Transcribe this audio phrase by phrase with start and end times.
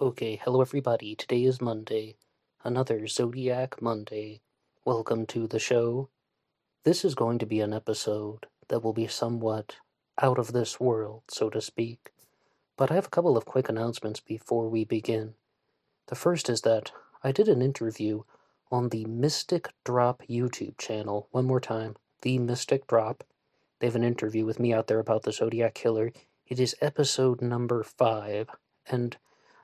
[0.00, 1.14] Okay, hello everybody.
[1.14, 2.16] Today is Monday,
[2.64, 4.40] another Zodiac Monday.
[4.84, 6.08] Welcome to the show.
[6.82, 9.76] This is going to be an episode that will be somewhat
[10.20, 12.10] out of this world, so to speak.
[12.76, 15.34] But I have a couple of quick announcements before we begin.
[16.08, 16.90] The first is that
[17.22, 18.24] I did an interview
[18.72, 21.28] on the Mystic Drop YouTube channel.
[21.30, 23.22] One more time, the Mystic Drop.
[23.78, 26.10] They have an interview with me out there about the Zodiac Killer.
[26.48, 28.48] It is episode number five,
[28.88, 29.16] and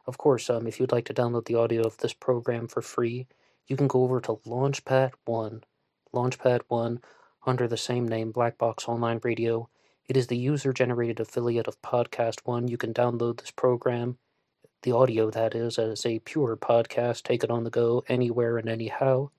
[0.06, 3.26] of course, um, if you'd like to download the audio of this program for free,
[3.66, 5.62] you can go over to Launchpad One.
[6.12, 7.00] Launchpad One,
[7.46, 9.68] under the same name, Black Box Online Radio.
[10.08, 12.66] It is the user-generated affiliate of Podcast One.
[12.66, 14.18] You can download this program,
[14.82, 17.22] the audio that is, as a pure podcast.
[17.22, 19.30] Take it on the go, anywhere and anyhow.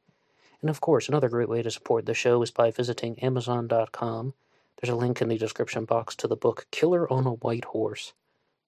[0.62, 4.34] And of course, another great way to support the show is by visiting Amazon.com.
[4.80, 8.14] There's a link in the description box to the book Killer on a White Horse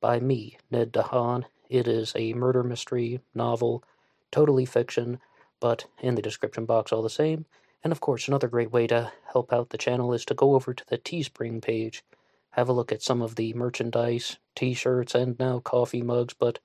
[0.01, 1.45] by me, Ned DeHaan.
[1.73, 3.83] It is a murder mystery novel,
[4.29, 5.19] totally fiction,
[5.59, 7.47] but in the description box all the same.
[7.83, 10.75] And of course, another great way to help out the channel is to go over
[10.75, 12.03] to the Teespring page,
[12.51, 16.35] have a look at some of the merchandise, t shirts, and now coffee mugs.
[16.35, 16.59] But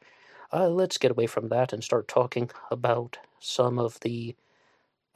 [0.53, 4.37] uh, let's get away from that and start talking about some of the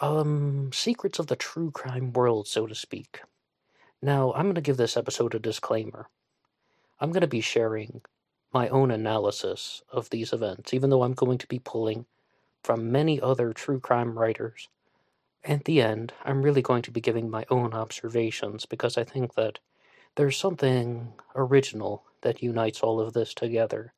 [0.00, 3.20] um, secrets of the true crime world, so to speak.
[4.00, 6.08] Now, I'm going to give this episode a disclaimer.
[6.98, 8.00] I'm going to be sharing
[8.52, 12.06] my own analysis of these events, even though I'm going to be pulling
[12.62, 14.68] from many other true crime writers.
[15.44, 19.34] At the end, I'm really going to be giving my own observations because I think
[19.34, 19.58] that
[20.14, 23.92] there's something original that unites all of this together.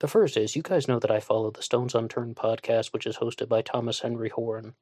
[0.00, 3.18] The first is you guys know that I follow the Stones Unturned podcast, which is
[3.18, 4.74] hosted by Thomas Henry Horan.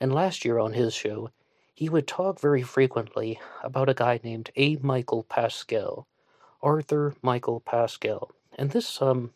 [0.00, 1.30] And last year on his show,
[1.74, 4.76] he would talk very frequently about a guy named A.
[4.76, 6.06] Michael Pascal,
[6.62, 8.30] Arthur Michael Pascal.
[8.56, 9.32] And this um,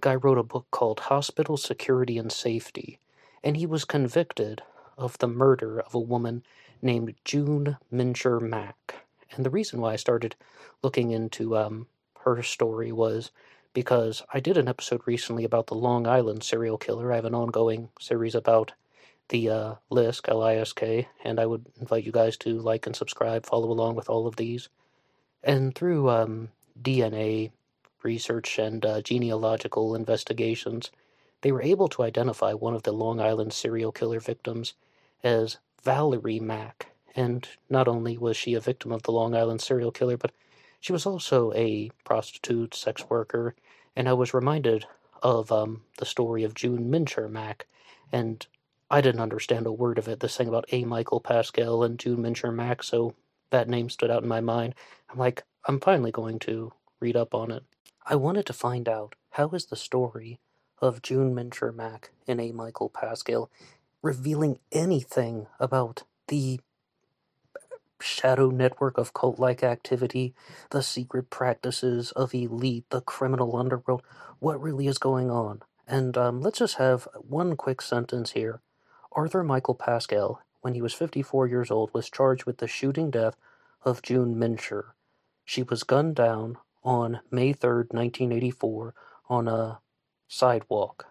[0.00, 2.98] guy wrote a book called Hospital Security and Safety,
[3.42, 4.62] and he was convicted
[4.96, 6.44] of the murder of a woman
[6.80, 9.06] named June Mincher Mack.
[9.32, 10.36] And the reason why I started
[10.82, 11.86] looking into um,
[12.20, 13.30] her story was
[13.72, 17.12] because I did an episode recently about the Long Island serial killer.
[17.12, 18.72] I have an ongoing series about
[19.28, 23.70] the uh, LISK, L-I-S-K, and I would invite you guys to like and subscribe, follow
[23.70, 24.68] along with all of these.
[25.42, 26.48] And through um,
[26.80, 27.52] DNA
[28.04, 30.90] research and uh, genealogical investigations,
[31.42, 34.74] they were able to identify one of the Long Island serial killer victims
[35.22, 36.88] as Valerie Mack.
[37.14, 40.32] And not only was she a victim of the Long Island serial killer, but
[40.80, 43.54] she was also a prostitute, sex worker,
[43.94, 44.86] and I was reminded
[45.22, 47.66] of um, the story of June Mincher Mack,
[48.10, 48.44] and
[48.90, 50.20] I didn't understand a word of it.
[50.20, 50.84] This thing about A.
[50.84, 53.14] Michael Pascal and June Mincher Mack, so
[53.50, 54.74] that name stood out in my mind.
[55.08, 57.62] I'm like, I'm finally going to read up on it.
[58.04, 60.40] I wanted to find out how is the story
[60.80, 62.50] of June Mincher Mack and A.
[62.50, 63.48] Michael Pascal
[64.02, 66.58] revealing anything about the
[68.00, 70.34] shadow network of cult like activity,
[70.70, 74.02] the secret practices of elite, the criminal underworld.
[74.40, 75.62] What really is going on?
[75.86, 78.60] And um, let's just have one quick sentence here.
[79.12, 83.36] Arthur Michael Pascal, when he was 54 years old, was charged with the shooting death
[83.84, 84.94] of June Mincher.
[85.44, 88.94] She was gunned down on May 3rd, 1984,
[89.28, 89.80] on a
[90.28, 91.06] sidewalk.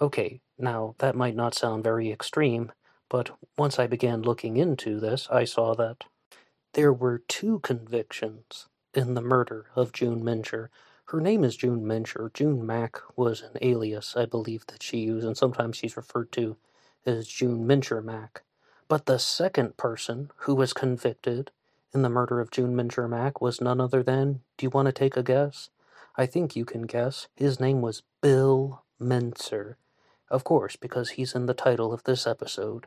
[0.00, 2.72] Okay, now that might not sound very extreme,
[3.08, 6.04] but once I began looking into this, I saw that
[6.74, 10.68] there were two convictions in the murder of June Mincher.
[11.06, 12.32] Her name is June Mincher.
[12.32, 16.56] June Mack was an alias, I believe, that she used, and sometimes she's referred to
[17.04, 18.42] as June Mincher Mack.
[18.88, 21.50] But the second person who was convicted
[21.94, 23.08] in the murder of June Mincher
[23.40, 25.70] was none other than, do you want to take a guess?
[26.16, 27.28] I think you can guess.
[27.34, 29.76] His name was Bill Mentzer.
[30.30, 32.86] Of course, because he's in the title of this episode.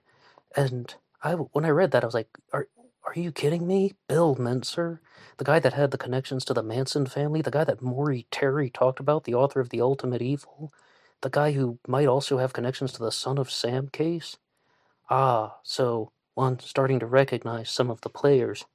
[0.55, 2.67] And I, when I read that, I was like, are,
[3.05, 3.93] are you kidding me?
[4.07, 4.99] Bill Mentzer?
[5.37, 7.41] The guy that had the connections to the Manson family?
[7.41, 9.25] The guy that Maury Terry talked about?
[9.25, 10.73] The author of The Ultimate Evil?
[11.21, 14.37] The guy who might also have connections to the Son of Sam case?
[15.09, 18.65] Ah, so one starting to recognize some of the players.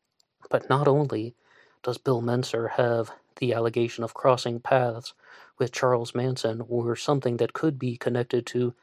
[0.48, 1.34] But not only
[1.82, 5.14] does Bill Mentzer have the allegation of crossing paths
[5.58, 8.74] with Charles Manson or something that could be connected to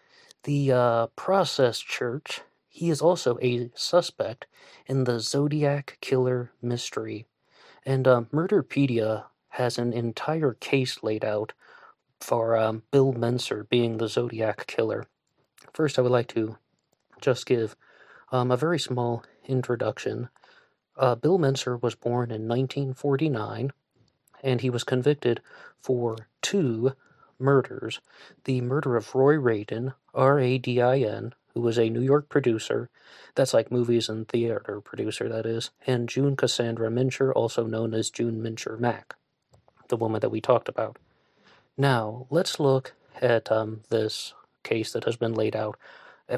[0.44, 4.46] the uh, Process Church, he is also a suspect
[4.86, 7.26] in the Zodiac Killer mystery.
[7.86, 11.54] And uh, Murderpedia has an entire case laid out
[12.20, 15.06] for um, Bill Mentzer being the Zodiac Killer.
[15.74, 16.58] First, I would like to
[17.22, 17.76] just give
[18.32, 20.30] um, a very small introduction
[20.98, 23.72] uh, Bill Mentzer was born in 1949,
[24.44, 25.42] and he was convicted
[25.80, 26.94] for two
[27.40, 28.00] murders
[28.46, 32.30] the murder of Roy Radin, R A D I N, who was a New York
[32.30, 32.90] producer,
[33.36, 38.10] that's like movies and theater producer, that is, and June Cassandra Mincher, also known as
[38.10, 39.16] June Mincher Mack,
[39.90, 40.98] the woman that we talked about.
[41.78, 44.34] Now, let's look at um, this
[44.64, 45.78] case that has been laid out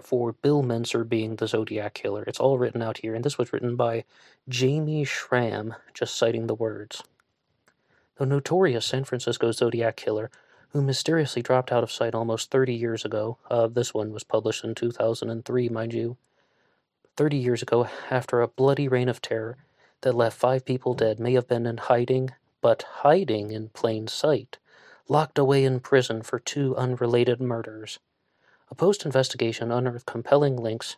[0.01, 2.23] for Bill Mentzer being the Zodiac Killer.
[2.27, 4.05] It's all written out here, and this was written by
[4.47, 7.03] Jamie Schram, just citing the words.
[8.17, 10.29] The notorious San Francisco Zodiac Killer,
[10.69, 14.63] who mysteriously dropped out of sight almost 30 years ago, uh, this one was published
[14.63, 16.17] in 2003, mind you,
[17.17, 19.57] 30 years ago, after a bloody reign of terror
[20.01, 22.29] that left five people dead, may have been in hiding,
[22.61, 24.57] but hiding in plain sight,
[25.07, 27.99] locked away in prison for two unrelated murders.
[28.71, 30.95] A post investigation unearthed compelling links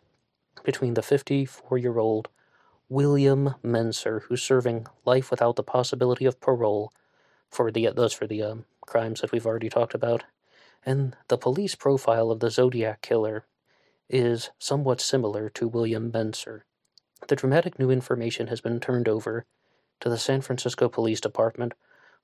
[0.62, 2.28] between the 54 year old
[2.88, 6.92] William Mentzer, who's serving life without the possibility of parole
[7.48, 10.24] for the those for the um, crimes that we've already talked about,
[10.84, 13.46] and the police profile of the Zodiac killer
[14.10, 16.62] is somewhat similar to William Mentzer.
[17.28, 19.46] The dramatic new information has been turned over
[20.00, 21.72] to the San Francisco Police Department,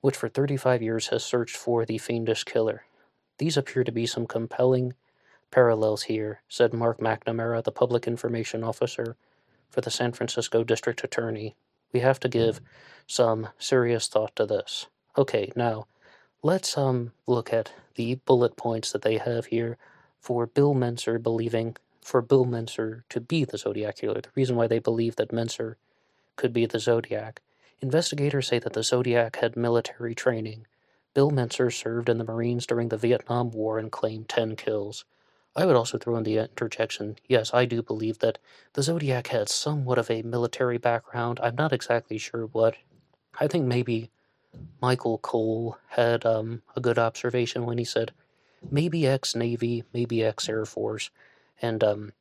[0.01, 2.83] which for 35 years has searched for the fiendish killer.
[3.39, 4.93] These appear to be some compelling
[5.51, 9.15] parallels here, said Mark McNamara, the public information officer
[9.69, 11.55] for the San Francisco District Attorney.
[11.91, 12.61] We have to give
[13.07, 14.87] some serious thought to this.
[15.17, 15.87] Okay, now
[16.43, 19.77] let's um look at the bullet points that they have here
[20.19, 24.21] for Bill Mentzer believing for Bill Mentzer to be the Zodiac killer.
[24.21, 25.75] The reason why they believe that Mentzer
[26.35, 27.41] could be the Zodiac.
[27.81, 30.65] Investigators say that the Zodiac had military training.
[31.13, 35.05] Bill Menser served in the Marines during the Vietnam War and claimed 10 kills.
[35.55, 38.37] I would also throw in the interjection yes, I do believe that
[38.73, 41.39] the Zodiac had somewhat of a military background.
[41.41, 42.75] I'm not exactly sure what.
[43.39, 44.11] I think maybe
[44.81, 48.13] Michael Cole had um, a good observation when he said
[48.69, 51.09] maybe ex Navy, maybe ex Air Force.
[51.61, 52.13] And, um,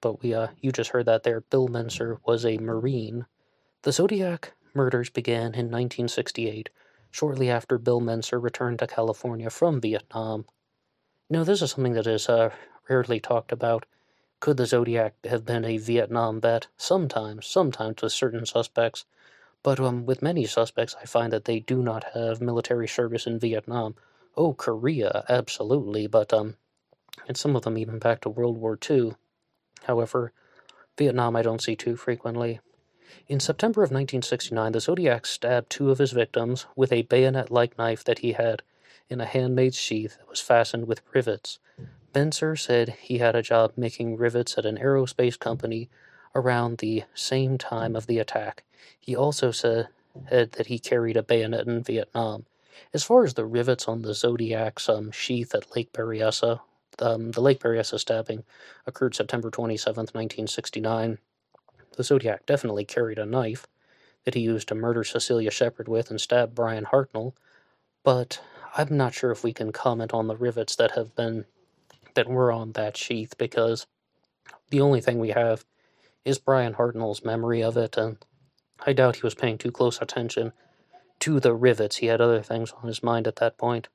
[0.00, 1.42] but we, uh, you just heard that there.
[1.42, 3.26] Bill Mentzer was a Marine.
[3.82, 6.70] The Zodiac murders began in 1968,
[7.10, 10.46] shortly after Bill Mentzer returned to California from Vietnam
[11.30, 12.50] now, this is something that is uh,
[12.88, 13.86] rarely talked about.
[14.40, 16.66] Could the Zodiac have been a Vietnam vet?
[16.76, 19.06] Sometimes, sometimes with certain suspects.
[19.62, 23.38] But um, with many suspects, I find that they do not have military service in
[23.38, 23.94] Vietnam.
[24.36, 26.56] Oh, Korea, absolutely, but um,
[27.26, 29.14] and some of them even back to World War II.
[29.84, 30.32] However,
[30.98, 32.60] Vietnam I don't see too frequently.
[33.28, 37.78] In September of 1969, the Zodiac stabbed two of his victims with a bayonet like
[37.78, 38.62] knife that he had
[39.08, 41.58] in a handmade sheath that was fastened with rivets.
[42.14, 45.90] Mentzer said he had a job making rivets at an aerospace company
[46.34, 48.64] around the same time of the attack.
[48.98, 49.88] He also said
[50.30, 52.46] that he carried a bayonet in Vietnam.
[52.92, 56.60] As far as the rivets on the Zodiac's um, sheath at Lake Berryessa,
[57.00, 58.44] um, the Lake Berryessa stabbing
[58.86, 61.18] occurred September 27, 1969.
[61.96, 63.66] The Zodiac definitely carried a knife
[64.24, 67.34] that he used to murder Cecilia Shepard with and stab Bryan Hartnell,
[68.02, 68.40] but
[68.76, 71.44] I'm not sure if we can comment on the rivets that have been
[72.14, 73.86] that were on that sheath because
[74.70, 75.64] the only thing we have
[76.24, 78.16] is Bryan Hartnell's memory of it, and
[78.84, 80.52] I doubt he was paying too close attention
[81.20, 81.96] to the rivets.
[81.96, 83.88] He had other things on his mind at that point.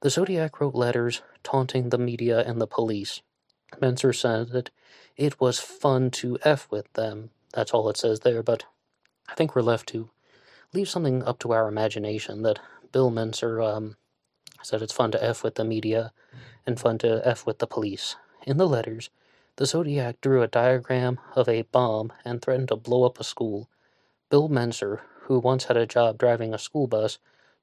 [0.00, 3.22] The Zodiac wrote letters taunting the media and the police.
[3.80, 4.70] Mentzer said that
[5.16, 7.30] it was fun to F with them.
[7.54, 8.64] That's all it says there, but
[9.28, 10.10] I think we're left to
[10.74, 12.58] leave something up to our imagination that
[12.90, 13.96] Bill Mentzer um,
[14.62, 16.12] said it's fun to F with the media
[16.66, 18.16] and fun to F with the police.
[18.46, 19.10] In the letters,
[19.56, 23.68] the Zodiac drew a diagram of a bomb and threatened to blow up a school.
[24.30, 27.18] Bill Mentzer, who once had a job driving a school bus,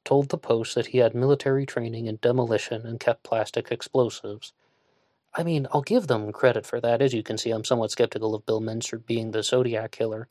[0.05, 4.53] told the Post that he had military training in demolition and kept plastic explosives.
[5.33, 7.01] I mean, I'll give them credit for that.
[7.01, 10.27] As you can see, I'm somewhat skeptical of Bill Mentzer being the Zodiac killer.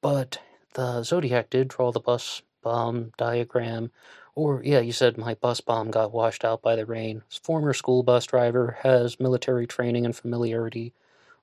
[0.00, 0.38] But
[0.74, 3.90] the Zodiac did draw the bus bomb diagram
[4.36, 7.22] or, yeah, you said my bus bomb got washed out by the rain.
[7.42, 10.92] Former school bus driver has military training and familiarity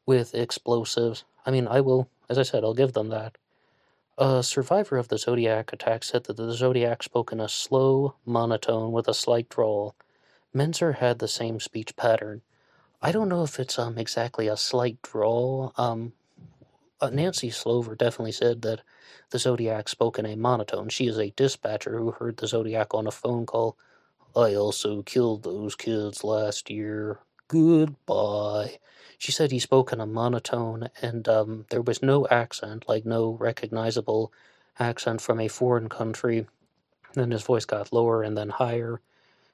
[0.05, 1.25] with explosives.
[1.45, 3.35] I mean, I will, as I said, I'll give them that.
[4.17, 8.91] A survivor of the Zodiac attack said that the Zodiac spoke in a slow monotone
[8.91, 9.95] with a slight drawl.
[10.55, 12.43] Mentzer had the same speech pattern.
[13.01, 15.73] I don't know if it's um exactly a slight drawl.
[15.77, 16.13] Um,
[17.11, 18.81] Nancy Slover definitely said that
[19.31, 20.89] the Zodiac spoke in a monotone.
[20.89, 23.77] She is a dispatcher who heard the Zodiac on a phone call.
[24.35, 27.19] I also killed those kids last year.
[27.47, 28.79] Goodbye.
[29.17, 33.31] She said he spoke in a monotone and um, there was no accent, like no
[33.39, 34.33] recognizable
[34.79, 36.47] accent from a foreign country.
[37.13, 39.01] Then his voice got lower and then higher.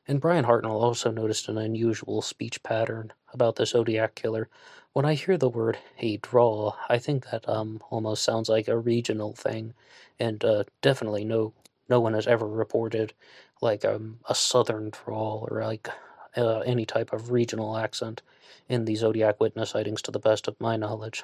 [0.08, 4.50] And Bryan Hartnell also noticed an unusual speech pattern about the Zodiac Killer.
[4.94, 8.78] When I hear the word a draw, I think that um almost sounds like a
[8.78, 9.74] regional thing,
[10.20, 11.54] and uh, definitely no
[11.90, 13.14] no one has ever reported
[13.62, 15.90] like um, a southern drawl or like
[16.38, 18.22] uh, any type of regional accent
[18.68, 21.24] in the Zodiac witness sightings, to the best of my knowledge.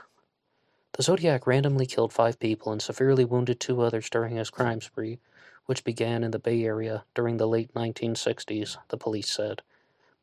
[0.94, 5.20] The Zodiac randomly killed five people and severely wounded two others during his crime spree,
[5.66, 9.62] which began in the Bay Area during the late 1960s, the police said.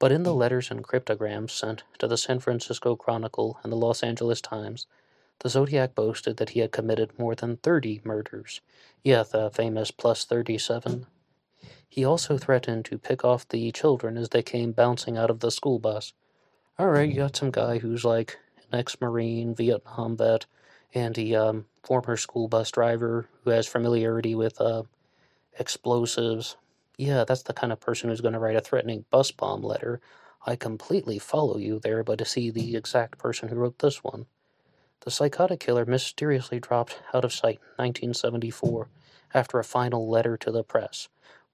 [0.02, 4.02] But in the letters and cryptograms sent to the San Francisco Chronicle and the Los
[4.02, 4.88] Angeles Times,
[5.38, 8.60] the Zodiac boasted that he had committed more than 30 murders.
[9.04, 11.06] Yeah, the famous plus 37.
[11.88, 15.52] He also threatened to pick off the children as they came bouncing out of the
[15.52, 16.14] school bus.
[16.80, 18.40] Alright, you got some guy who's like
[18.72, 20.46] an ex Marine, Vietnam vet,
[20.92, 24.82] and a um, former school bus driver who has familiarity with uh,
[25.60, 26.56] explosives.
[27.02, 30.00] Yeah, that's the kind of person who's going to write a threatening bus bomb letter.
[30.46, 34.26] I completely follow you there, but to see the exact person who wrote this one.
[35.00, 38.88] The psychotic killer mysteriously dropped out of sight in 1974
[39.34, 41.08] after a final letter to the press.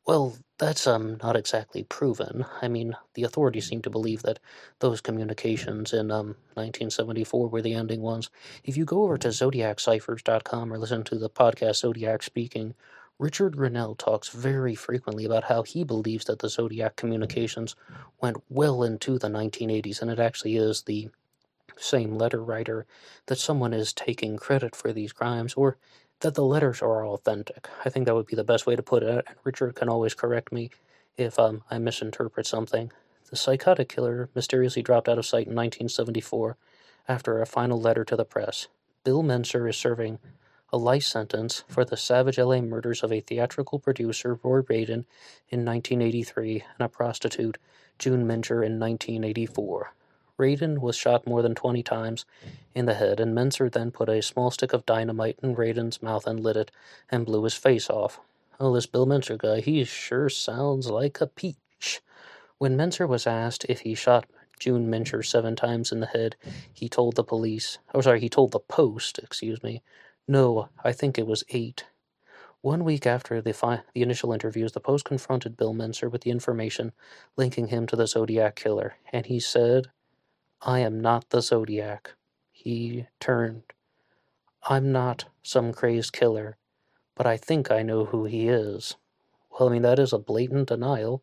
[0.07, 2.45] Well, that's um not exactly proven.
[2.61, 4.40] I mean, the authorities seem to believe that
[4.81, 8.31] those communications in um 1974 were the ending ones.
[8.64, 12.75] If you go over to zodiacciphers.com or listen to the podcast Zodiac Speaking,
[13.18, 17.75] Richard Grinell talks very frequently about how he believes that the Zodiac communications
[18.20, 21.08] went well into the 1980s, and it actually is the
[21.76, 22.87] same letter writer
[23.26, 25.76] that someone is taking credit for these crimes, or
[26.20, 27.68] that the letters are authentic.
[27.84, 29.25] I think that would be the best way to put it.
[29.26, 30.70] And Richard can always correct me
[31.16, 32.92] if um, I misinterpret something.
[33.30, 36.56] The psychotic killer mysteriously dropped out of sight in 1974
[37.08, 38.68] after a final letter to the press.
[39.04, 40.18] Bill Mentzer is serving
[40.70, 45.04] a life sentence for the savage LA murders of a theatrical producer, Roy Radin,
[45.48, 47.58] in 1983 and a prostitute,
[47.98, 49.92] June Mincher, in 1984.
[50.38, 52.25] Radin was shot more than 20 times
[52.75, 56.26] in the head, and Mentzer then put a small stick of dynamite in Radin's mouth
[56.26, 56.70] and lit it
[57.10, 58.20] and blew his face off.
[58.60, 62.00] Oh, this Bill Mentzer guy, he sure sounds like a peach.
[62.58, 64.26] When Mentzer was asked if he shot
[64.60, 66.37] June Mincher seven times in the head,
[66.72, 69.82] he told the police, oh, sorry, he told the Post, excuse me,
[70.28, 71.87] no, I think it was eight.
[72.61, 76.30] One week after the, fi- the initial interviews, the Post confronted Bill Mentzer with the
[76.30, 76.92] information
[77.37, 79.88] linking him to the Zodiac killer, and he said,
[80.61, 82.14] I am not the Zodiac.
[82.50, 83.62] He turned.
[84.68, 86.56] I'm not some crazed killer,
[87.14, 88.97] but I think I know who he is.
[89.50, 91.23] Well, I mean, that is a blatant denial.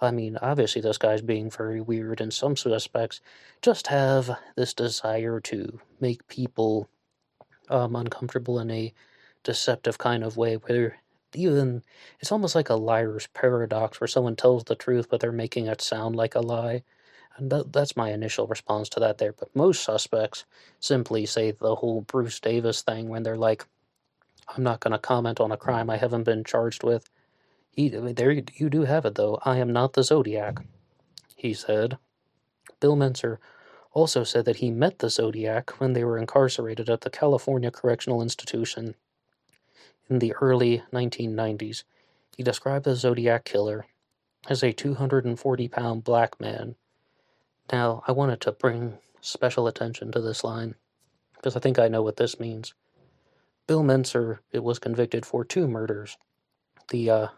[0.00, 3.20] I mean, obviously, this guy's being very weird, and some suspects
[3.62, 6.88] just have this desire to make people
[7.70, 8.92] um, uncomfortable in a
[9.44, 10.98] deceptive kind of way, where
[11.34, 11.82] even
[12.20, 15.80] it's almost like a liar's paradox, where someone tells the truth, but they're making it
[15.80, 16.82] sound like a lie.
[17.36, 19.32] And that, that's my initial response to that there.
[19.32, 20.44] But most suspects
[20.80, 23.66] simply say the whole Bruce Davis thing when they're like,
[24.48, 27.08] I'm not going to comment on a crime I haven't been charged with.
[27.70, 29.38] He, there you, you do have it, though.
[29.44, 30.58] I am not the Zodiac,
[31.36, 31.98] he said.
[32.80, 33.38] Bill Mentzer
[33.92, 38.22] also said that he met the Zodiac when they were incarcerated at the California Correctional
[38.22, 38.94] Institution
[40.08, 41.84] in the early 1990s.
[42.36, 43.86] He described the Zodiac killer
[44.48, 46.76] as a 240 pound black man
[47.72, 50.74] now, I wanted to bring special attention to this line
[51.34, 52.72] because I think I know what this means.
[53.66, 56.16] Bill Mentzer it was convicted for two murders
[56.88, 57.28] the uh,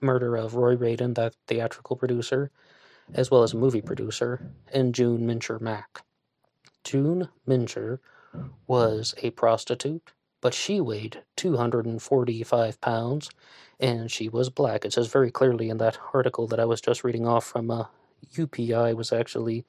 [0.00, 2.52] murder of Roy Radin, that theatrical producer,
[3.14, 6.02] as well as a movie producer, and June Mincher Mack.
[6.84, 7.98] June Mincher
[8.66, 13.30] was a prostitute, but she weighed 245 pounds
[13.80, 14.84] and she was black.
[14.84, 17.84] It says very clearly in that article that I was just reading off from uh,
[18.34, 19.64] UPI was actually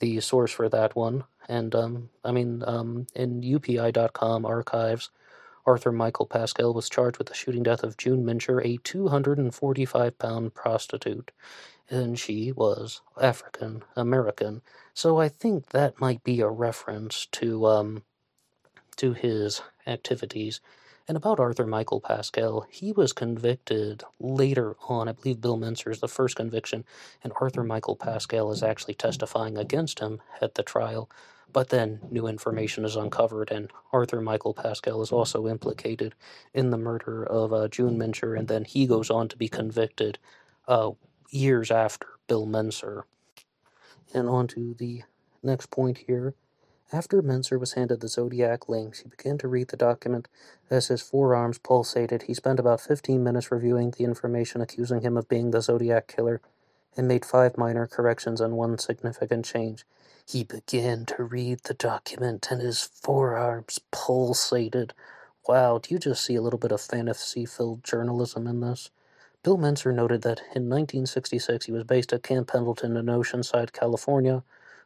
[0.00, 1.24] the source for that one.
[1.48, 5.10] And um, I mean, um, in UPI.com archives,
[5.66, 10.54] Arthur Michael Pascal was charged with the shooting death of June Mincher, a 245 pound
[10.54, 11.30] prostitute.
[11.90, 14.62] And she was African American.
[14.94, 18.02] So I think that might be a reference to um,
[18.96, 20.60] to his activities
[21.08, 25.08] and about Arthur Michael Pascal, he was convicted later on.
[25.08, 26.84] I believe Bill Mentzer is the first conviction,
[27.24, 31.10] and Arthur Michael Pascal is actually testifying against him at the trial.
[31.52, 36.14] But then new information is uncovered, and Arthur Michael Pascal is also implicated
[36.54, 40.18] in the murder of uh, June Mincher, and then he goes on to be convicted
[40.68, 40.90] uh,
[41.30, 43.04] years after Bill Mentzer.
[44.14, 45.04] And on to the
[45.42, 46.34] next point here.
[46.92, 50.28] After Mentzer was handed the Zodiac links, he began to read the document.
[50.70, 55.28] As his forearms pulsated, he spent about 15 minutes reviewing the information accusing him of
[55.28, 56.40] being the Zodiac killer.
[56.96, 59.84] and made five minor corrections and one significant change.
[60.26, 64.92] He began to read the document and his forearms pulsated.
[65.48, 68.90] Wow, do you just see a little bit of fantasy filled journalism in this?
[69.44, 74.42] Bill Mentzer noted that in 1966 he was based at Camp Pendleton in Oceanside, California,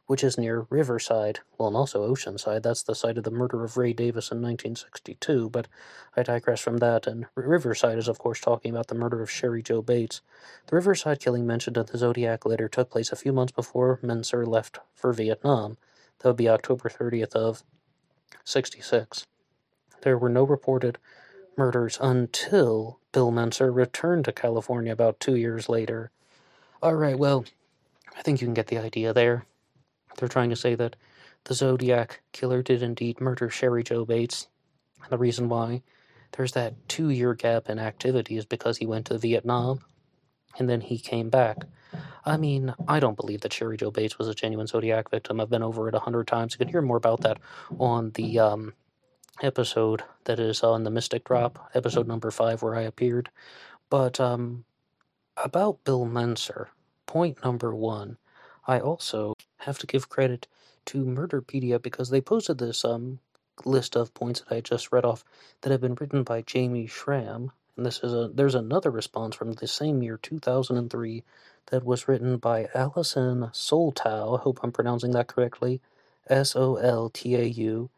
[0.07, 2.63] which is near Riverside, well, and also Oceanside.
[2.63, 5.69] That's the site of the murder of Ray Davis in 1962, but
[6.17, 7.07] I digress from that.
[7.07, 10.21] And Riverside is, of course, talking about the murder of Cheri Jo Bates.
[10.67, 14.47] The Riverside killing mentioned in the Zodiac letter took place a few months before Mentzer
[14.47, 15.79] left for Vietnam.
[16.19, 17.63] That would be October 30th of
[18.45, 19.27] 66.
[20.03, 20.99] There were no reported
[21.57, 26.11] murders until Bill Mentzer returned to California about two years later.
[26.83, 27.45] All right, well,
[28.16, 29.47] I think you can get the idea there.
[30.16, 30.97] They're trying to say that
[31.45, 34.49] the Zodiac killer did indeed murder Cheri Jo Bates.
[35.02, 35.83] And the reason why
[36.33, 39.81] there's that two year gap in activity is because he went to Vietnam
[40.59, 41.59] and then he came back.
[42.25, 45.40] I mean, I don't believe that Cheri Jo Bates was a genuine Zodiac victim.
[45.40, 46.54] I've been over it a hundred times.
[46.54, 47.38] You can hear more about that
[47.78, 48.75] on the um,
[49.41, 53.31] episode that is on the Mystic Drop, episode number five, where I appeared.
[53.89, 54.65] But um,
[55.37, 56.67] about Bill Mentzer,
[57.07, 58.19] point number one,
[58.67, 60.47] I also have to give credit
[60.87, 63.21] to Murderpedia because they posted this um
[63.65, 65.25] list of points that I just read off
[65.61, 67.51] that have been written by Jamie Schram.
[67.77, 71.25] And this is a there's another response from the same year, 2003,
[71.67, 74.39] that was written by Allison Soltau.
[74.39, 75.81] I hope I'm pronouncing that correctly.
[76.29, 77.91] S O L T A U.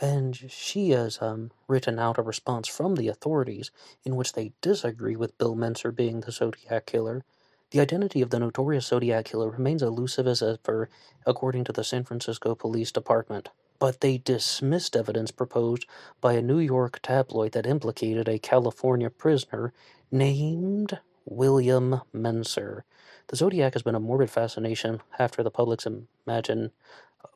[0.00, 3.70] And she has um, written out a response from the authorities
[4.04, 7.24] in which they disagree with Bill Mentzer being the Zodiac killer
[7.72, 10.90] the identity of the notorious Zodiac killer remains elusive as ever,
[11.24, 13.48] according to the San Francisco Police Department.
[13.78, 15.86] But they dismissed evidence proposed
[16.20, 19.72] by a New York tabloid that implicated a California prisoner
[20.10, 22.82] named William Mentzer.
[23.28, 25.86] The Zodiac has been a morbid fascination after the public's
[26.26, 26.72] imagine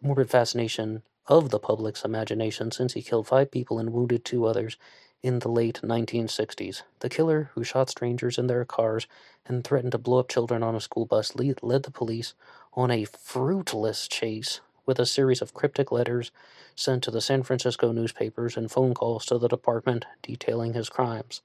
[0.02, 4.76] morbid fascination of the public's imagination since he killed five people and wounded two others
[5.22, 6.82] in the late 1960s.
[7.00, 9.06] The killer, who shot strangers in their cars
[9.46, 12.34] and threatened to blow up children on a school bus, lead, led the police
[12.74, 16.30] on a fruitless chase with a series of cryptic letters
[16.76, 21.42] sent to the San Francisco newspapers and phone calls to the department detailing his crimes.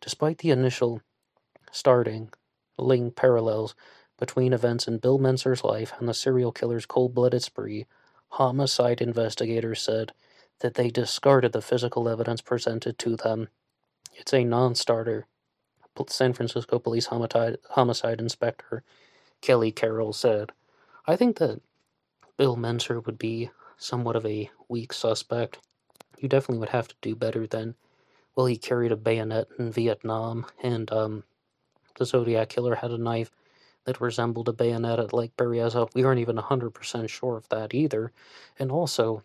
[0.00, 1.02] Despite the initial
[1.70, 2.30] starting
[2.78, 3.74] link parallels
[4.18, 7.86] between events in Bill Mentzer's life and the serial killer's cold blooded spree,
[8.30, 10.12] homicide investigators said
[10.60, 13.48] that they discarded the physical evidence presented to them.
[14.14, 15.26] It's a non starter.
[16.08, 18.84] San Francisco Police homicide, homicide Inspector
[19.40, 20.52] Kelly Carroll said.
[21.06, 21.60] I think that
[22.36, 25.58] Bill Mentzer would be somewhat of a weak suspect.
[26.18, 27.74] You definitely would have to do better than,
[28.36, 31.24] well, he carried a bayonet in Vietnam, and um,
[31.98, 33.30] the Zodiac Killer had a knife
[33.88, 35.88] that resembled a bayonet at Lake Berryessa.
[35.94, 38.12] We aren't even 100% sure of that either.
[38.58, 39.22] And also,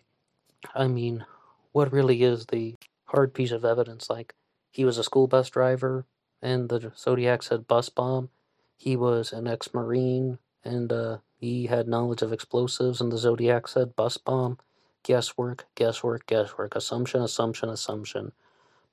[0.74, 1.26] I mean,
[1.72, 2.74] what really is the
[3.04, 4.08] hard piece of evidence?
[4.08, 4.34] Like,
[4.70, 6.06] he was a school bus driver,
[6.40, 8.30] and the Zodiac said bus bomb.
[8.78, 13.68] He was an ex Marine, and uh, he had knowledge of explosives, and the Zodiac
[13.68, 14.56] said bus bomb.
[15.02, 18.32] Guesswork, guesswork, guesswork, assumption, assumption, assumption.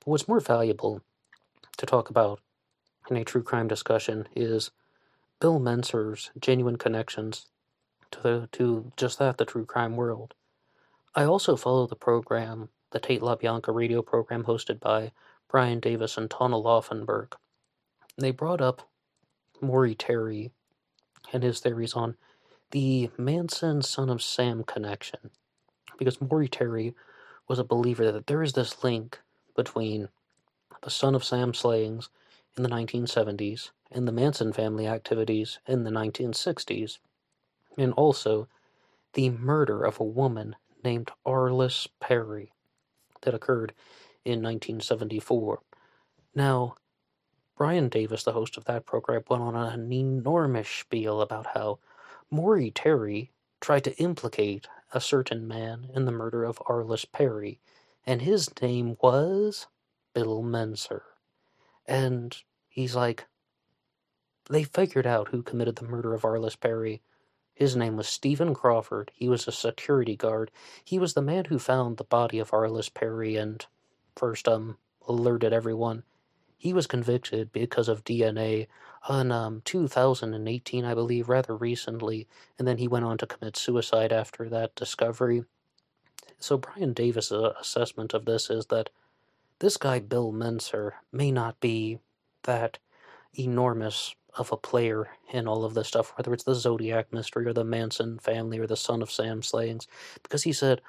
[0.00, 1.00] But what's more valuable
[1.78, 2.40] to talk about
[3.08, 4.70] in a true crime discussion is
[5.42, 7.46] Bill Mentzer's genuine connections
[8.12, 10.34] to the to just that the true crime world.
[11.16, 15.10] I also follow the program, the Tate LaBianca radio program hosted by
[15.50, 17.32] Brian Davis and Tonna Laufenberg.
[18.16, 18.88] They brought up
[19.60, 20.52] Maury Terry
[21.32, 22.14] and his theories on
[22.70, 25.30] the Manson son of Sam connection.
[25.98, 26.94] Because Maury Terry
[27.48, 29.18] was a believer that there is this link
[29.56, 30.08] between
[30.82, 32.10] the son of Sam slayings
[32.56, 36.98] in the 1970s and the Manson family activities in the 1960s,
[37.76, 38.48] and also
[39.14, 42.52] the murder of a woman named Arliss Perry
[43.22, 43.72] that occurred
[44.24, 45.60] in 1974.
[46.34, 46.76] Now,
[47.56, 51.78] Brian Davis, the host of that program, went on an enormous spiel about how
[52.30, 57.60] Maury Terry tried to implicate a certain man in the murder of Arliss Perry,
[58.06, 59.66] and his name was
[60.14, 61.02] Bill Mentzer.
[61.86, 62.36] And
[62.68, 63.26] he's like,
[64.48, 67.02] they figured out who committed the murder of Arliss Perry,
[67.54, 69.10] his name was Stephen Crawford.
[69.14, 70.50] He was a security guard.
[70.84, 73.64] He was the man who found the body of Arliss Perry and
[74.16, 76.04] first um alerted everyone.
[76.56, 78.68] He was convicted because of DNA
[79.08, 82.28] in um, 2018, I believe, rather recently,
[82.58, 85.44] and then he went on to commit suicide after that discovery.
[86.38, 88.90] So Brian Davis' assessment of this is that
[89.58, 91.98] this guy Bill Mentzer may not be
[92.44, 92.78] that
[93.34, 97.52] enormous of a player in all of this stuff, whether it's the Zodiac mystery or
[97.52, 99.86] the Manson family or the Son of Sam slayings,
[100.22, 100.80] because he said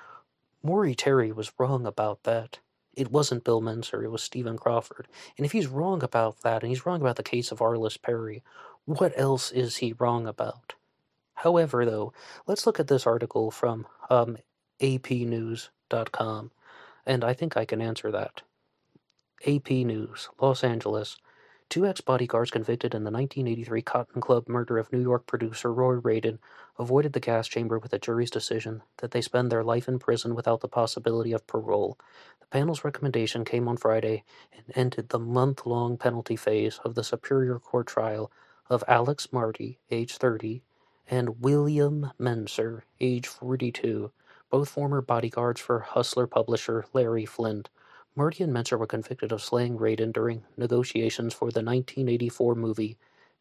[0.61, 2.59] Maury Terry was wrong about that.
[2.95, 5.07] It wasn't Bill Mentzer, it was Stephen Crawford.
[5.37, 8.43] And if he's wrong about that, and he's wrong about the case of Arliss Perry,
[8.85, 10.75] what else is he wrong about?
[11.35, 12.13] However, though,
[12.45, 14.37] let's look at this article from um,
[14.79, 16.51] apnews.com,
[17.05, 18.43] and I think I can answer that.
[19.45, 21.17] AP News, Los Angeles.
[21.73, 25.95] Two ex bodyguards convicted in the 1983 Cotton Club murder of New York producer Roy
[25.95, 26.37] Radin
[26.77, 30.35] avoided the gas chamber with a jury's decision that they spend their life in prison
[30.35, 31.97] without the possibility of parole.
[32.41, 34.23] The panel's recommendation came on Friday
[34.55, 38.31] and ended the month long penalty phase of the Superior Court trial
[38.69, 40.61] of Alex Marty, age 30,
[41.07, 44.11] and William Mentzer, age 42,
[44.51, 47.69] both former bodyguards for Hustler publisher Larry Flynt.
[48.15, 52.97] Marty and Mentzer were convicted of slaying Radin during negotiations for the 1984 movie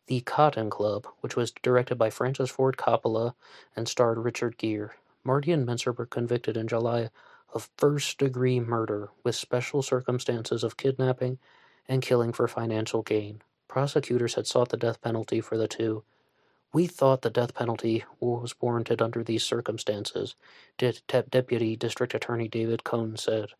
[0.06, 3.34] The Cotton Club, which was directed by Francis Ford Coppola
[3.76, 4.88] and starred Richard Gere.
[5.24, 7.10] Marty and Mentzer were convicted in July
[7.52, 11.38] of first degree murder with special circumstances of kidnapping
[11.86, 13.42] and killing for financial gain.
[13.68, 16.02] Prosecutors had sought the death penalty for the two.
[16.72, 20.34] We thought the death penalty was warranted under these circumstances,
[20.78, 23.50] Deputy District Attorney David Cohn said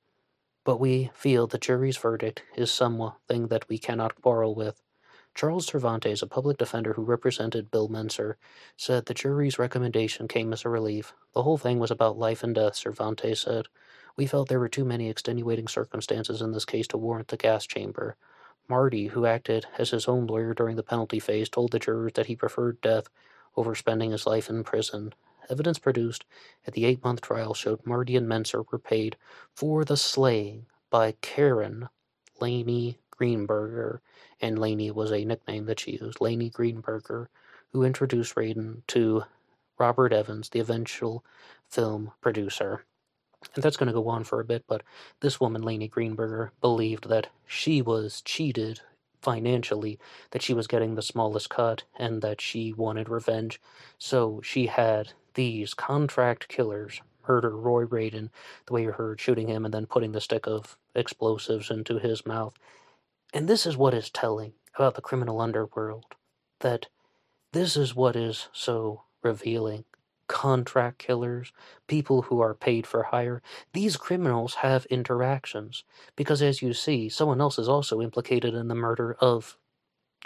[0.65, 4.83] but we feel the jury's verdict is something that we cannot quarrel with.
[5.35, 8.35] Charles Cervantes, a public defender who represented Bill Mentzer,
[8.77, 11.15] said the jury's recommendation came as a relief.
[11.35, 13.67] The whole thing was about life and death, Cervantes said.
[14.17, 17.67] We felt there were too many extenuating circumstances in this case to warrant the gas
[17.67, 18.17] chamber.
[18.69, 22.27] Marty, who acted as his own lawyer during the penalty phase, told the jurors that
[22.27, 23.09] he preferred death
[23.57, 25.15] over spending his life in prison.
[25.51, 26.25] Evidence produced
[26.67, 29.17] at the eight month trial showed Marty and Mentzer were paid
[29.55, 31.89] for the slaying by Karen
[32.41, 34.01] Laney Greenberger,
[34.41, 37.29] and Laney was a nickname that she used, Laney Greenberger,
[37.73, 39.25] who introduced Radin to
[39.79, 41.25] Robert Evans, the eventual
[41.69, 42.85] film producer.
[43.55, 44.83] And that's going to go on for a bit, but
[45.21, 48.81] this woman, Laney Greenberger, believed that she was cheated
[49.21, 49.99] financially,
[50.33, 53.61] that she was getting the smallest cut, and that she wanted revenge.
[53.99, 58.31] So she had these contract killers murder Roy Radin
[58.67, 62.27] the way you heard, shooting him and then putting the stick of explosives into his
[62.27, 62.55] mouth.
[63.33, 66.15] And this is what is telling about the criminal underworld
[66.61, 66.87] that
[67.53, 69.85] this is what is so revealing.
[70.29, 71.53] Contract killers,
[71.87, 73.43] people who are paid for hire,
[73.75, 75.85] these criminals have interactions
[76.17, 79.59] because, as you see, someone else is also implicated in the murder of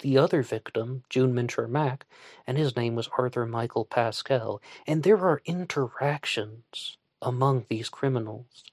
[0.01, 2.05] the other victim, June Mincher Mack,
[2.45, 4.61] and his name was Arthur Michael Pascal.
[4.85, 8.63] And there are interactions among these criminals.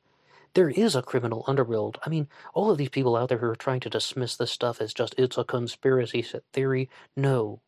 [0.54, 1.98] There is a criminal underworld.
[2.04, 4.80] I mean, all of these people out there who are trying to dismiss this stuff
[4.80, 6.88] as just it's a conspiracy theory.
[7.16, 7.60] No.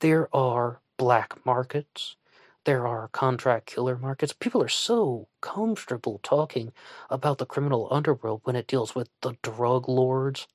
[0.00, 2.16] There are black markets.
[2.64, 4.32] There are contract killer markets.
[4.32, 6.72] People are so comfortable talking
[7.10, 10.46] about the criminal underworld when it deals with the drug lords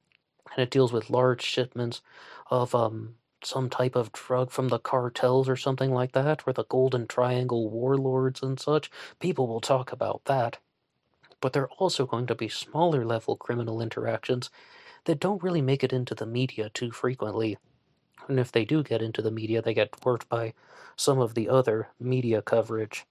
[0.56, 2.02] and it deals with large shipments
[2.50, 6.66] of um, some type of drug from the cartels or something like that, or the
[6.66, 8.92] Golden Triangle warlords and such.
[9.20, 10.58] People will talk about that.
[11.42, 14.50] But there are also going to be smaller level criminal interactions
[15.06, 17.58] that don't really make it into the media too frequently.
[18.28, 20.54] And if they do get into the media, they get dwarfed by
[20.96, 23.06] some of the other media coverage.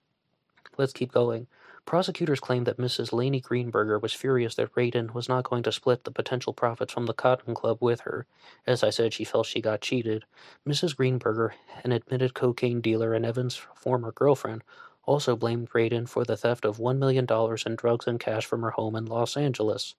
[0.77, 1.47] Let's keep going.
[1.89, 3.15] Prosecutors claimed that Mrs.
[3.15, 7.07] Laney Greenberger was furious that Radin was not going to split the potential profits from
[7.07, 8.27] the Cotton Club with her.
[8.67, 10.27] As I said, she felt she got cheated.
[10.69, 10.95] Mrs.
[10.95, 11.53] Greenberger,
[11.85, 14.65] an admitted cocaine dealer and Evans' former girlfriend,
[15.07, 17.27] also blamed Radin for the theft of $1 million
[17.65, 19.95] in drugs and cash from her home in Los Angeles.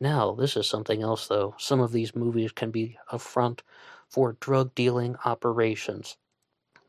[0.00, 1.54] Now, this is something else, though.
[1.58, 3.62] Some of these movies can be a front
[4.08, 6.16] for drug dealing operations.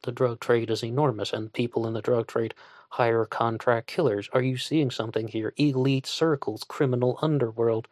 [0.03, 2.53] The drug trade is enormous, and people in the drug trade
[2.89, 4.29] hire contract killers.
[4.33, 5.53] Are you seeing something here?
[5.57, 7.87] Elite circles, criminal underworld.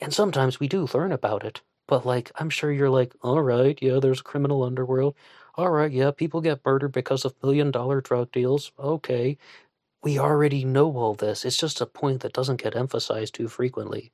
[0.00, 1.62] And sometimes we do learn about it.
[1.86, 5.14] But, like, I'm sure you're like, all right, yeah, there's a criminal underworld.
[5.56, 8.72] All right, yeah, people get murdered because of million dollar drug deals.
[8.78, 9.38] Okay.
[10.02, 11.44] We already know all this.
[11.44, 14.12] It's just a point that doesn't get emphasized too frequently.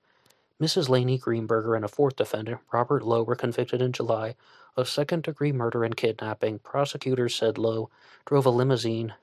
[0.63, 0.89] Mrs.
[0.89, 4.37] Laney Greenberger and a fourth defendant, Robert Lowe, were convicted in July
[4.77, 6.61] of second degree murder and kidnapping.
[6.61, 7.91] Prosecutors said Lowe
[8.25, 9.15] drove a limousine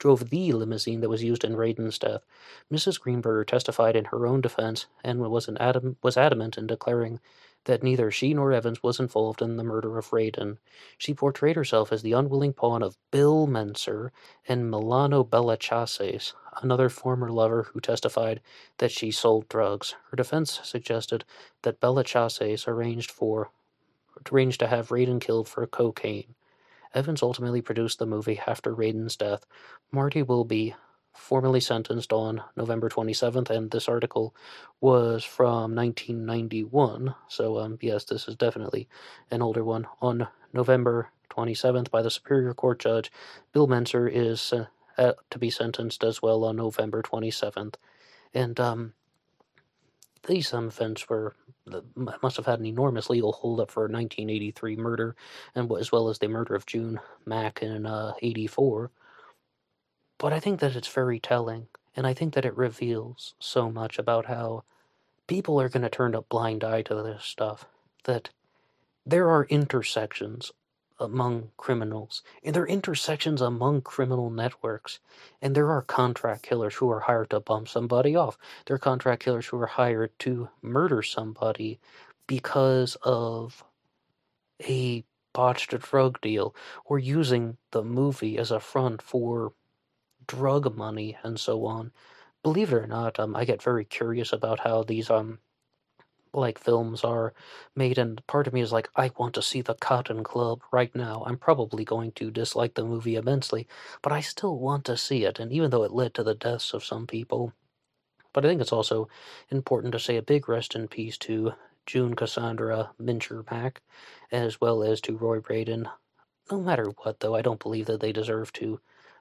[0.00, 2.22] drove the limousine that was used in Radin's death.
[2.72, 3.00] Mrs.
[3.00, 7.20] Greenberger testified in her own defense and was, an adam- was adamant in declaring
[7.66, 10.58] that neither she nor Evans was involved in the murder of Radin.
[10.98, 14.10] She portrayed herself as the unwilling pawn of Bill Mentzer
[14.48, 16.32] and Milano Bellachases,
[16.62, 18.40] another former lover who testified
[18.78, 19.94] that she sold drugs.
[20.10, 21.24] Her defense suggested
[21.62, 23.50] that Bellachases arranged for
[24.32, 26.34] arranged to have Radin killed for cocaine.
[26.94, 29.46] Evans ultimately produced the movie after Radin's death.
[29.92, 30.74] Marty will be
[31.14, 34.34] formally sentenced on November 27th, and this article
[34.80, 37.14] was from 1991.
[37.28, 38.88] So, um, yes, this is definitely
[39.30, 39.86] an older one.
[40.00, 43.10] On November 27th, by the Superior Court judge,
[43.52, 44.52] Bill Mentzer is
[44.98, 47.74] uh, to be sentenced as well on November 27th.
[48.34, 48.92] And um,
[50.26, 51.34] these um, events were
[51.94, 55.14] must have had an enormous legal holdup for 1983 murder,
[55.54, 58.90] and as well as the murder of June Mack in uh, 84.
[60.18, 63.98] But I think that it's very telling, and I think that it reveals so much
[63.98, 64.64] about how
[65.26, 67.66] people are going to turn a blind eye to this stuff.
[68.04, 68.30] That
[69.06, 70.52] there are intersections
[71.00, 75.00] among criminals, and there are intersections among criminal networks.
[75.42, 78.38] And there are contract killers who are hired to bump somebody off.
[78.66, 81.80] There are contract killers who are hired to murder somebody
[82.26, 83.64] because of
[84.62, 89.52] a botched drug deal or using the movie as a front for
[90.26, 91.92] drug money and so on.
[92.42, 95.38] Believe it or not, um, I get very curious about how these um
[96.32, 97.34] like films are
[97.74, 100.94] made and part of me is like I want to see the Cotton Club right
[100.94, 101.24] now.
[101.26, 103.66] I'm probably going to dislike the movie immensely,
[104.02, 106.72] but I still want to see it and even though it led to the deaths
[106.74, 107.52] of some people.
[108.32, 109.08] But I think it's also
[109.50, 111.54] important to say a big rest in peace to
[111.86, 113.82] June Cassandra Mincher Mack,
[114.30, 115.90] as well as to Roy Radin
[116.50, 118.80] No matter what, though, I don't believe that they deserve to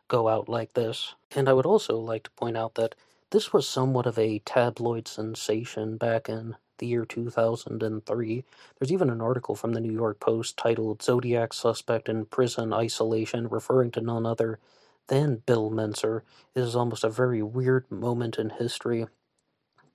[0.09, 1.15] go out like this.
[1.35, 2.95] And I would also like to point out that
[3.31, 8.43] this was somewhat of a tabloid sensation back in the year 2003.
[8.77, 13.47] There's even an article from the New York Post titled Zodiac Suspect in Prison Isolation,
[13.47, 14.59] referring to none other
[15.07, 16.21] than Bill Mentzer.
[16.55, 19.05] It is almost a very weird moment in history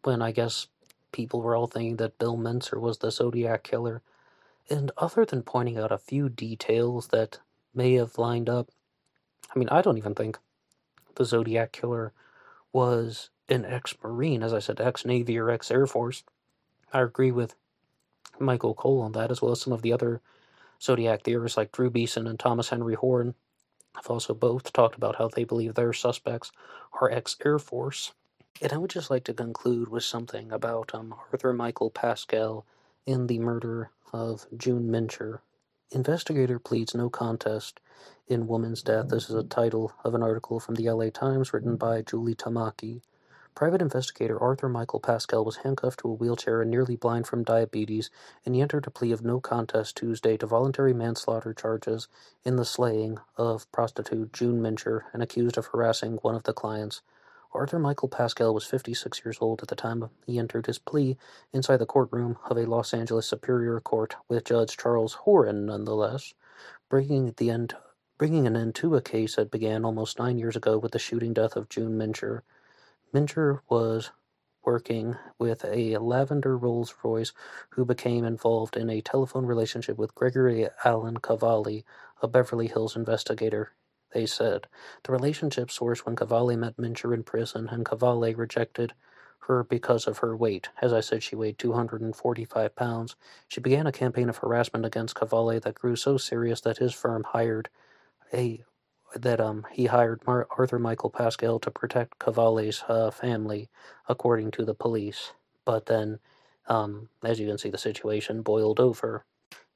[0.03, 0.69] when I guess
[1.13, 4.03] people were all thinking that Bill Mentzer was the Zodiac killer.
[4.71, 7.41] And other than pointing out a few details that
[7.75, 8.71] may have lined up,
[9.55, 10.39] I mean, I don't even think
[11.15, 12.13] the Zodiac killer
[12.73, 16.25] was an ex Marine, as I said, ex Navy or ex Air Force.
[16.95, 17.57] I agree with
[18.39, 20.23] Michael Cole on that, as well as some of the other
[20.81, 23.35] Zodiac theorists like Drew Beeson and Thomas Henry Horan
[23.97, 26.53] have also both talked about how they believe their suspects
[27.01, 28.13] are ex Air Force.
[28.63, 32.65] And I would just like to conclude with something about um, Arthur Michael Pascal
[33.07, 35.41] in the murder of June Mincher.
[35.91, 37.81] Investigator pleads no contest
[38.29, 39.09] in woman's death.
[39.09, 43.03] This is a title of an article from the LA Times written by Julie Tamaki.
[43.55, 48.11] Private investigator Arthur Michael Pascal was handcuffed to a wheelchair and nearly blind from diabetes,
[48.45, 52.09] and he entered a plea of no contest Tuesday to voluntary manslaughter charges
[52.43, 57.03] in the slaying of prostitute June Mincher and accused of harassing one of the clients.
[57.53, 61.17] Arthur Michael Pascal was 56 years old at the time he entered his plea
[61.53, 66.35] inside the courtroom of a Los Angeles Superior Court with Judge Charles Horan, nonetheless,
[66.89, 67.77] bringing the end
[68.19, 71.33] bringing an end to a case that began almost nine years ago with the shooting
[71.33, 72.43] death of June Mincher.
[73.15, 74.11] Mincher was
[74.65, 77.33] working with a lavender Rolls Royce
[77.71, 81.85] who became involved in a telephone relationship with Gregory Allen Cavalli,
[82.23, 83.71] a Beverly Hills investigator.
[84.13, 84.67] They said
[85.05, 88.95] the relationship sourced when Cavalli met Mincher in prison, and Cavalli rejected
[89.47, 90.71] her because of her weight.
[90.83, 93.15] As I said, she weighed 245 pounds.
[93.47, 97.23] She began a campaign of harassment against Cavalli that grew so serious that his firm
[97.23, 97.69] hired
[98.33, 98.65] a
[99.15, 103.69] that um he hired Mar- Arthur Michael Pascal to protect Cavalli's uh, family,
[104.09, 105.33] according to the police.
[105.65, 106.21] But then,
[106.69, 109.25] um, as you can see, the situation boiled over.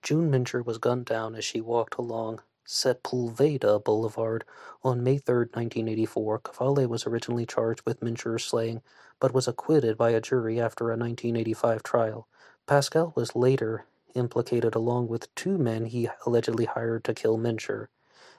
[0.03, 4.45] June Mincher was gunned down as she walked along Sepulveda Boulevard
[4.83, 6.39] on May 3, 1984.
[6.41, 8.83] Cavalli was originally charged with Mincher's slaying,
[9.21, 12.29] but was acquitted by a jury after a 1985 trial.
[12.67, 17.89] Pascal was later implicated along with two men he allegedly hired to kill Mincher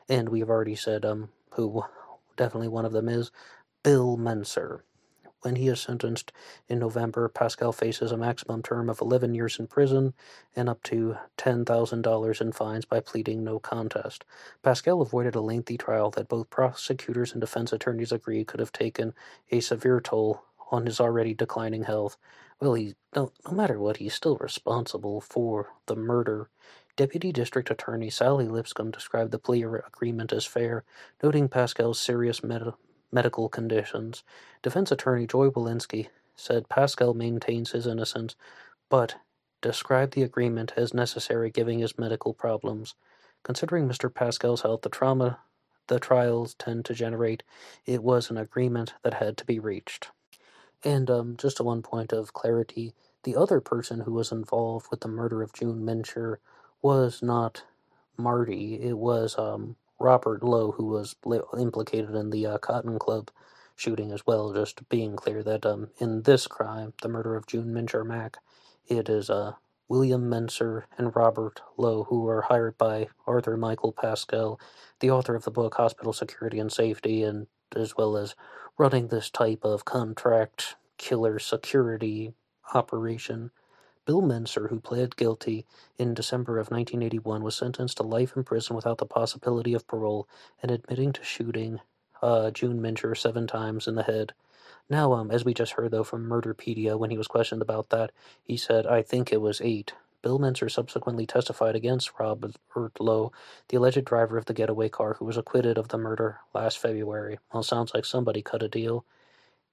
[0.09, 1.83] and we've already said um who
[2.37, 3.31] definitely one of them is
[3.83, 4.81] Bill Mentzer.
[5.41, 6.33] When he is sentenced
[6.67, 10.13] in November, Pascal faces a maximum term of 11 years in prison
[10.55, 14.25] and up to $10,000 in fines by pleading no contest.
[14.63, 19.13] Pascal avoided a lengthy trial that both prosecutors and defense attorneys agreed could have taken
[19.51, 22.17] a severe toll on his already declining health.
[22.59, 26.49] Well, he no, no matter what, he's still responsible for the murder
[26.99, 30.83] Deputy District Attorney Sally Lipscomb described the plea agreement as fair,
[31.23, 32.73] noting Pascal's serious med-
[33.09, 34.21] medical conditions.
[34.61, 38.35] Defense Attorney Joy Walensky said Pascal maintains his innocence,
[38.89, 39.15] but
[39.61, 42.95] described the agreement as necessary given his medical problems.
[43.43, 44.13] Considering Mr.
[44.13, 45.39] Pascal's health, the trauma
[45.87, 47.43] the trials tend to generate,
[47.85, 50.09] it was an agreement that had to be reached.
[50.83, 55.07] And um, just one point of clarity, the other person who was involved with the
[55.07, 56.39] murder of June Mincher
[56.81, 57.63] was not
[58.17, 58.75] Marty.
[58.81, 61.15] It was um, Robert Lowe who was
[61.57, 63.31] implicated in the uh, Cotton Club
[63.75, 64.53] shooting as well.
[64.53, 68.37] Just being clear that um, in this crime, the murder of June Mincher Mack,
[68.87, 69.53] it is uh,
[69.87, 74.59] William Mentzer and Robert Lowe who were hired by Arthur Michael Pascal,
[74.99, 78.35] the author of the book Hospital Security and Safety, and as well as
[78.77, 82.33] running this type of contract killer security
[82.73, 83.51] operation.
[84.09, 85.67] Bill Mentzer, who pled guilty
[85.99, 90.27] in December of 1981, was sentenced to life in prison without the possibility of parole
[90.63, 91.79] and admitting to shooting
[92.19, 94.33] uh, June Mincher seven times in the head.
[94.89, 98.11] Now, um, as we just heard though from Murderpedia, when he was questioned about that,
[98.43, 99.93] he said, "I think it was eight.
[100.23, 102.55] Bill Mentzer subsequently testified against Robert
[102.99, 103.31] Lowe,
[103.67, 107.37] the alleged driver of the getaway car, who was acquitted of the murder last February.
[107.53, 109.05] Well, sounds like somebody cut a deal.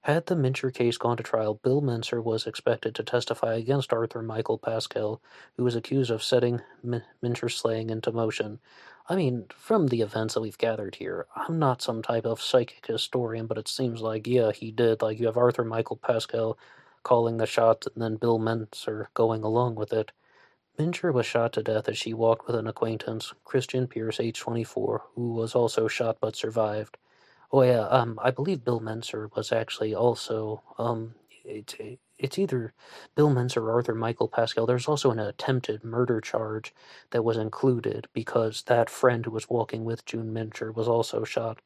[0.07, 4.21] Had the Mincher case gone to trial, Bill Mentzer was expected to testify against Arthur
[4.21, 5.21] Michael Pascal,
[5.57, 8.61] who was accused of setting M- Mincher's slaying into motion.
[9.09, 12.85] I mean, from the events that we've gathered here, I'm not some type of psychic
[12.87, 15.01] historian, but it seems like, yeah, he did.
[15.01, 16.57] Like, you have Arthur Michael Pascal
[17.03, 20.13] calling the shots and then Bill Mentzer going along with it.
[20.79, 25.03] Mincher was shot to death as she walked with an acquaintance, Christian Pierce, age 24,
[25.15, 26.97] who was also shot but survived.
[27.51, 31.75] Oh yeah, um, I believe Bill Mentzer was actually also um, it's
[32.17, 32.73] it's either
[33.15, 34.65] Bill Mentzer or Arthur Michael Pascal.
[34.65, 36.73] There's also an attempted murder charge
[37.11, 41.59] that was included because that friend who was walking with June Mincher was also shot.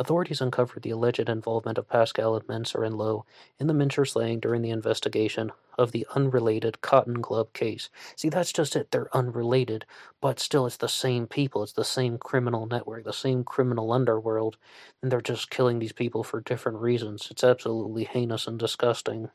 [0.00, 3.26] Authorities uncovered the alleged involvement of Pascal and Mentzer and Lowe
[3.58, 7.88] in the Mincher slaying during the investigation of the unrelated Cotton Club case.
[8.14, 8.92] See, that's just it.
[8.92, 9.86] They're unrelated,
[10.20, 11.64] but still, it's the same people.
[11.64, 14.56] It's the same criminal network, the same criminal underworld,
[15.02, 17.28] and they're just killing these people for different reasons.
[17.30, 19.30] It's absolutely heinous and disgusting.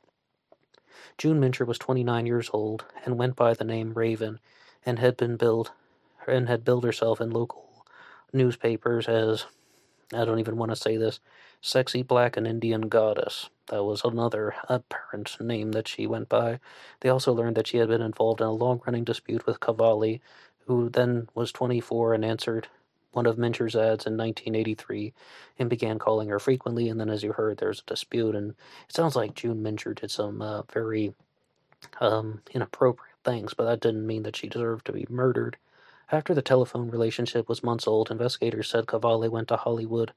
[1.17, 4.39] June Mincher was 29 years old and went by the name Raven,
[4.86, 5.71] and had been billed
[6.26, 7.86] and had billed herself in local
[8.32, 9.45] newspapers as
[10.15, 11.19] I don't even want to say this.
[11.62, 13.49] Sexy Black and Indian Goddess.
[13.67, 16.60] That was another apparent name that she went by.
[16.99, 20.21] They also learned that she had been involved in a long running dispute with Cavalli,
[20.67, 22.67] who then was 24 and answered
[23.13, 25.13] one of Mincher's ads in 1983
[25.60, 26.89] and began calling her frequently.
[26.89, 28.52] And then, as you heard, there's a dispute, and
[28.89, 31.13] it sounds like June Mincher did some uh, very
[32.02, 35.58] um, inappropriate things, but that didn't mean that she deserved to be murdered.
[36.12, 40.13] After the telephone relationship was months old, investigators said Cavalli went to Hollywood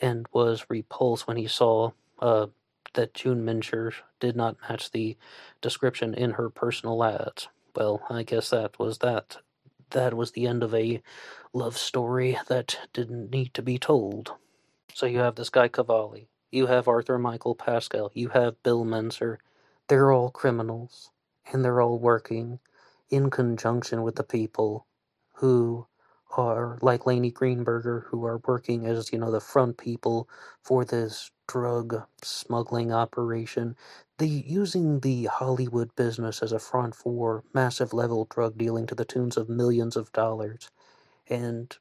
[0.00, 2.48] and was repulsed when he saw uh,
[2.94, 5.16] that June Mincher did not match the
[5.60, 7.48] description in her personal ads.
[7.74, 9.38] Well, I guess that was that.
[9.90, 11.02] That was the end of a
[11.52, 14.32] love story that didn't need to be told.
[14.94, 19.38] So you have this guy Cavalli, you have Arthur Michael Pascal, you have Bill Mentzer.
[19.88, 21.10] They're all criminals,
[21.52, 22.60] and they're all working
[23.10, 24.86] in conjunction with the people
[25.42, 25.88] who
[26.38, 30.28] are like Laney Greenberger, who are working as, you know, the front people
[30.64, 33.76] for this drug smuggling operation.
[34.18, 39.06] The using the Hollywood business as a front for massive level drug dealing to the
[39.06, 40.70] tunes of millions of dollars.
[41.28, 41.76] And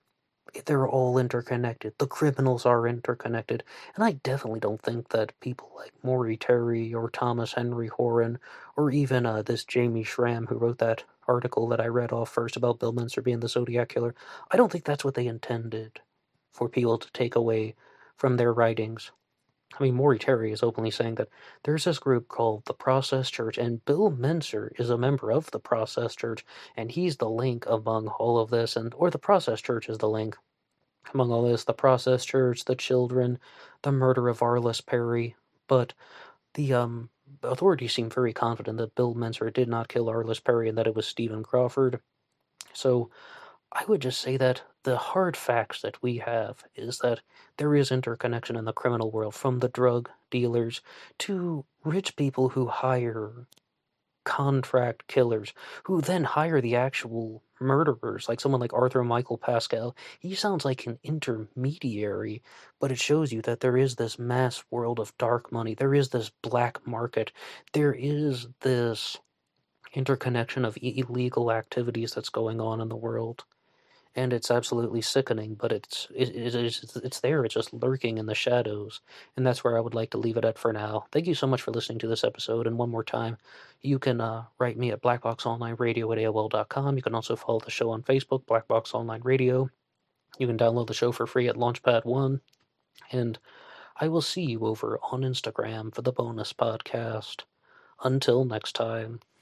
[0.66, 1.94] they're all interconnected.
[1.98, 3.64] The criminals are interconnected.
[3.96, 8.40] And I definitely don't think that people like Maury Terry or Thomas Henry Horan
[8.76, 12.56] or even uh, this Jamie Schram who wrote that article that I read off first
[12.56, 14.16] about Bill Mentzer being the Zodiac Killer,
[14.52, 16.00] I don't think that's what they intended
[16.52, 17.76] for people to take away
[18.16, 19.12] from their writings.
[19.80, 21.30] I mean, Maury Terry is openly saying that
[21.64, 25.60] there's this group called the Process Church, and Bill Mentzer is a member of the
[25.60, 29.90] Process Church, and he's the link among all of this, and or the Process Church
[29.90, 30.38] is the link
[31.14, 31.64] among all this.
[31.64, 33.40] The Process Church, the children,
[33.82, 35.36] the murder of Arliss Perry,
[35.68, 35.94] but
[36.54, 37.10] the um
[37.44, 40.96] authorities seem very confident that Bill Mentzer did not kill Arliss Perry and that it
[40.96, 42.02] was Stephen Crawford.
[42.74, 43.10] So
[43.74, 47.22] I would just say that the hard facts that we have is that
[47.58, 50.82] there is interconnection in the criminal world from the drug dealers
[51.20, 53.48] to rich people who hire
[54.24, 55.54] contract killers
[55.86, 59.96] who then hire the actual murderers, like someone like Arthur Michael Pascal.
[60.20, 62.42] He sounds like an intermediary,
[62.80, 65.76] but it shows you that there is this mass world of dark money.
[65.76, 67.32] There is this black market.
[67.74, 69.18] There is this
[69.94, 73.44] interconnection of illegal activities that's going on in the world
[74.16, 75.56] and it's absolutely sickening.
[75.56, 77.46] But it's it, it is it's there.
[77.46, 79.02] It's just lurking in the shadows,
[79.36, 81.06] and that's where I would like to leave it at for now.
[81.12, 82.68] Thank you so much for listening to this episode.
[82.68, 83.38] And one more time,
[83.82, 86.98] you can uh, write me at blackboxonlineradio at aol.com.
[86.98, 89.70] You can also follow the show on Facebook, Blackbox Online Radio.
[90.38, 92.42] You can download the show for free at Launchpad One,
[93.12, 93.38] and
[94.00, 97.44] I will see you over on Instagram for the bonus podcast.
[98.04, 99.20] Until next time.